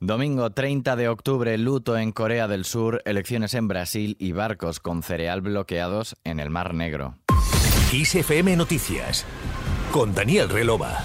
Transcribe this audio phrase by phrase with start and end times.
[0.00, 5.02] Domingo 30 de octubre, luto en Corea del Sur, elecciones en Brasil y barcos con
[5.02, 7.16] cereal bloqueados en el Mar Negro.
[7.94, 9.24] ISFM Noticias
[9.92, 11.02] con Daniel Relova.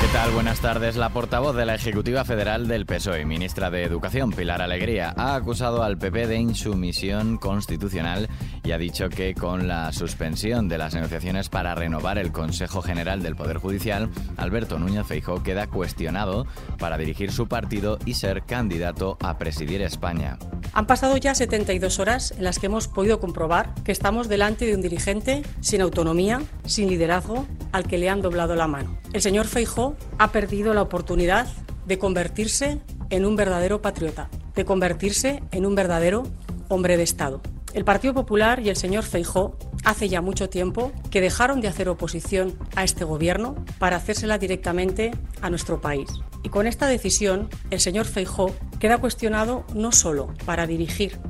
[0.00, 0.30] ¿Qué tal?
[0.30, 0.96] Buenas tardes.
[0.96, 5.82] La portavoz de la Ejecutiva Federal del PSOE, ministra de Educación, Pilar Alegría, ha acusado
[5.82, 8.30] al PP de insumisión constitucional
[8.64, 13.22] y ha dicho que con la suspensión de las negociaciones para renovar el Consejo General
[13.22, 14.08] del Poder Judicial,
[14.38, 16.46] Alberto Núñez Feijóo queda cuestionado
[16.78, 20.38] para dirigir su partido y ser candidato a presidir España.
[20.72, 24.74] Han pasado ya 72 horas en las que hemos podido comprobar que estamos delante de
[24.74, 28.98] un dirigente sin autonomía, sin liderazgo, al que le han doblado la mano.
[29.12, 31.48] El señor Feijóo ha perdido la oportunidad
[31.86, 32.80] de convertirse
[33.10, 36.22] en un verdadero patriota, de convertirse en un verdadero
[36.68, 37.40] hombre de Estado.
[37.72, 41.88] El Partido Popular y el señor Feijó hace ya mucho tiempo que dejaron de hacer
[41.88, 46.08] oposición a este gobierno para hacérsela directamente a nuestro país.
[46.42, 51.20] Y con esta decisión, el señor Feijó queda cuestionado no solo para dirigir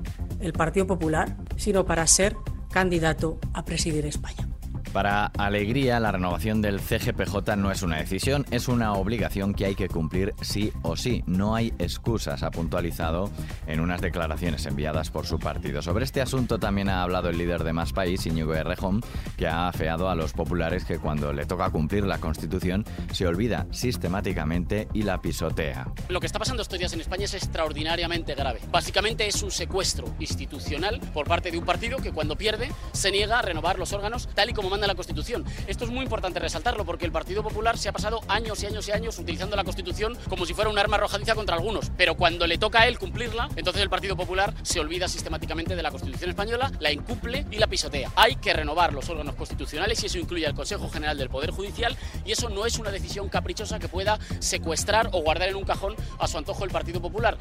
[0.40, 2.36] el Partido Popular, sino para ser
[2.70, 4.49] candidato a presidir España.
[4.92, 9.76] Para Alegría, la renovación del CGPJ no es una decisión, es una obligación que hay
[9.76, 11.22] que cumplir sí o sí.
[11.26, 13.30] No hay excusas, ha puntualizado
[13.68, 15.80] en unas declaraciones enviadas por su partido.
[15.80, 19.00] Sobre este asunto también ha hablado el líder de Más País, Íñigo Errejón,
[19.36, 23.68] que ha afeado a los populares que cuando le toca cumplir la Constitución se olvida
[23.70, 25.86] sistemáticamente y la pisotea.
[26.08, 28.58] Lo que está pasando estos días en España es extraordinariamente grave.
[28.72, 33.38] Básicamente es un secuestro institucional por parte de un partido que cuando pierde se niega
[33.38, 35.44] a renovar los órganos tal y como manda la Constitución.
[35.66, 38.88] Esto es muy importante resaltarlo porque el Partido Popular se ha pasado años y años
[38.88, 42.46] y años utilizando la Constitución como si fuera un arma arrojadiza contra algunos, pero cuando
[42.46, 46.30] le toca a él cumplirla, entonces el Partido Popular se olvida sistemáticamente de la Constitución
[46.30, 48.10] española, la incumple y la pisotea.
[48.16, 51.96] Hay que renovar los órganos constitucionales y eso incluye al Consejo General del Poder Judicial
[52.24, 55.94] y eso no es una decisión caprichosa que pueda secuestrar o guardar en un cajón
[56.18, 57.38] a su antojo el Partido Popular.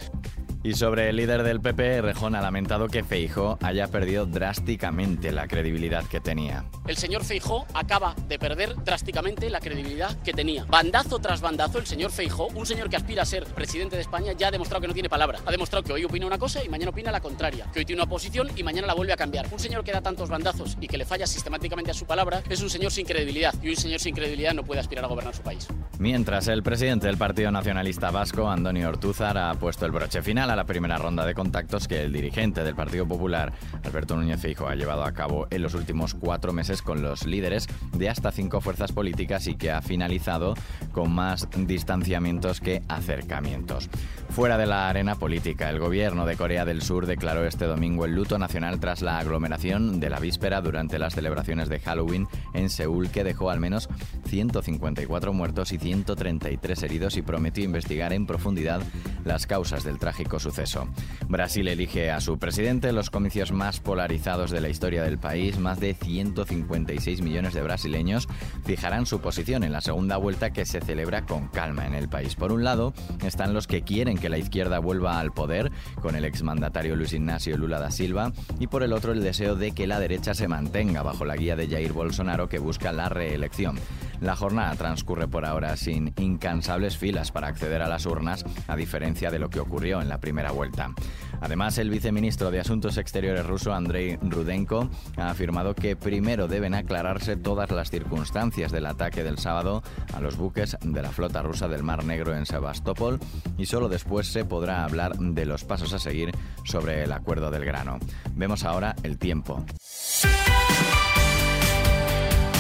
[0.61, 5.47] Y sobre el líder del PP, Rejón ha lamentado que Feijó haya perdido drásticamente la
[5.47, 6.65] credibilidad que tenía.
[6.86, 10.65] El señor Feijó acaba de perder drásticamente la credibilidad que tenía.
[10.65, 14.33] Bandazo tras bandazo, el señor Feijó, un señor que aspira a ser presidente de España,
[14.33, 15.39] ya ha demostrado que no tiene palabra.
[15.45, 17.65] Ha demostrado que hoy opina una cosa y mañana opina la contraria.
[17.71, 19.47] Que hoy tiene una posición y mañana la vuelve a cambiar.
[19.49, 22.61] Un señor que da tantos bandazos y que le falla sistemáticamente a su palabra es
[22.61, 23.53] un señor sin credibilidad.
[23.64, 25.70] Y un señor sin credibilidad no puede aspirar a gobernar su país.
[25.99, 30.55] Mientras el presidente del Partido Nacionalista Vasco, Antonio Ortúzar, ha puesto el broche final a
[30.55, 34.76] la primera ronda de contactos que el dirigente del Partido Popular, Alberto Núñez Fijo, ha
[34.76, 38.92] llevado a cabo en los últimos cuatro meses con los líderes de hasta cinco fuerzas
[38.92, 40.55] políticas y que ha finalizado
[40.92, 43.89] con más distanciamientos que acercamientos.
[44.30, 48.14] Fuera de la arena política, el gobierno de Corea del Sur declaró este domingo el
[48.14, 53.09] luto nacional tras la aglomeración de la víspera durante las celebraciones de Halloween en Seúl
[53.09, 53.89] que dejó al menos
[54.26, 58.82] 154 muertos y 133 heridos y prometió investigar en profundidad
[59.26, 60.88] las causas del trágico suceso.
[61.27, 65.60] Brasil elige a su presidente en los comicios más polarizados de la historia del país.
[65.60, 68.27] Más de 156 millones de brasileños
[68.66, 72.36] fijarán su posición en la segunda vuelta que se celebra con calma en el país.
[72.36, 76.26] Por un lado, están los que quieren que la izquierda vuelva al poder, con el
[76.26, 80.00] exmandatario Luis Ignacio Lula da Silva, y por el otro el deseo de que la
[80.00, 83.80] derecha se mantenga bajo la guía de Jair Bolsonaro que busca la reelección.
[84.21, 89.31] La jornada transcurre por ahora sin incansables filas para acceder a las urnas, a diferencia
[89.31, 90.93] de lo que ocurrió en la primera vuelta.
[91.41, 97.37] Además, el viceministro de Asuntos Exteriores ruso, Andrei Rudenko, ha afirmado que primero deben aclararse
[97.37, 101.83] todas las circunstancias del ataque del sábado a los buques de la flota rusa del
[101.83, 103.19] Mar Negro en Sebastopol
[103.58, 106.31] y solo después se podrá hablar de los pasos a seguir
[106.65, 107.99] sobre el acuerdo del grano.
[108.35, 109.65] Vemos ahora el tiempo.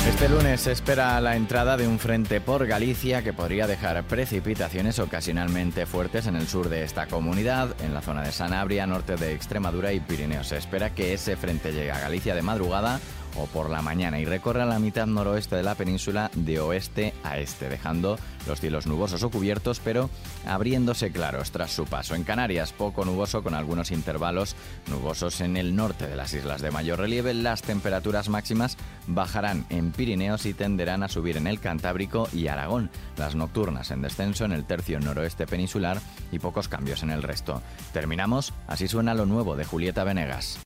[0.07, 4.97] Este lunes se espera la entrada de un frente por Galicia que podría dejar precipitaciones
[4.97, 9.33] ocasionalmente fuertes en el sur de esta comunidad, en la zona de Sanabria, norte de
[9.33, 10.47] Extremadura y Pirineos.
[10.47, 12.99] Se espera que ese frente llegue a Galicia de madrugada
[13.37, 17.37] o por la mañana y recorre la mitad noroeste de la península de oeste a
[17.37, 18.17] este, dejando
[18.47, 20.09] los cielos nubosos o cubiertos, pero
[20.45, 22.15] abriéndose claros tras su paso.
[22.15, 24.55] En Canarias, poco nuboso con algunos intervalos
[24.87, 27.33] nubosos en el norte de las islas de mayor relieve.
[27.33, 28.77] Las temperaturas máximas
[29.07, 32.89] bajarán en Pirineos y tenderán a subir en el Cantábrico y Aragón.
[33.17, 35.99] Las nocturnas en descenso en el tercio noroeste peninsular
[36.31, 37.61] y pocos cambios en el resto.
[37.93, 40.59] Terminamos, así suena lo nuevo de Julieta Venegas.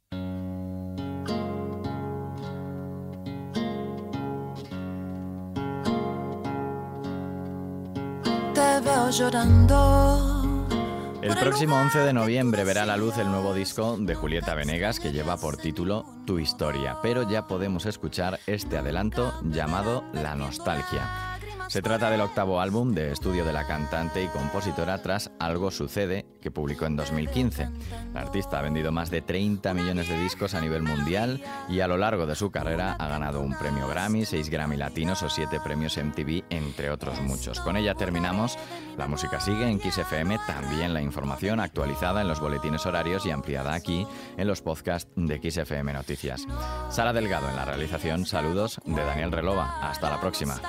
[11.22, 15.12] El próximo 11 de noviembre verá la luz el nuevo disco de Julieta Venegas que
[15.12, 21.33] lleva por título Tu historia, pero ya podemos escuchar este adelanto llamado La nostalgia.
[21.68, 26.26] Se trata del octavo álbum de estudio de la cantante y compositora tras Algo Sucede,
[26.40, 27.70] que publicó en 2015.
[28.14, 31.88] La artista ha vendido más de 30 millones de discos a nivel mundial y a
[31.88, 35.60] lo largo de su carrera ha ganado un premio Grammy, 6 Grammy Latinos o 7
[35.64, 37.60] premios MTV, entre otros muchos.
[37.60, 38.58] Con ella terminamos.
[38.98, 43.32] La música sigue en Kiss FM, también la información actualizada en los boletines horarios y
[43.32, 44.06] ampliada aquí
[44.38, 46.46] en los podcasts de Kiss FM Noticias.
[46.90, 48.26] Sara Delgado en la realización.
[48.26, 49.80] Saludos de Daniel Relova.
[49.82, 50.60] Hasta la próxima.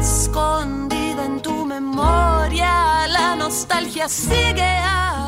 [0.00, 5.27] Escondida en tu memoria, la nostalgia sigue ahí.